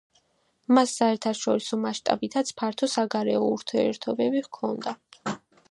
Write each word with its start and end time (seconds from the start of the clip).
მას 0.77 0.93
საერთაშორისო 1.01 1.79
მასშტაბითაც 1.83 2.49
ფართო 2.63 2.91
საგარეო 2.97 3.45
ურთიერთობები 3.51 4.45
ჰქონდა. 4.49 5.01